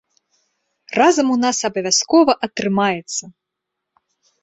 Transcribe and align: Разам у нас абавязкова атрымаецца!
Разам 0.99 1.27
у 1.35 1.37
нас 1.43 1.57
абавязкова 1.71 2.33
атрымаецца! 2.51 3.23